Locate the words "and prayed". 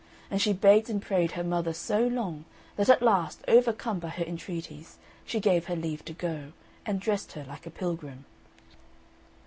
0.89-1.33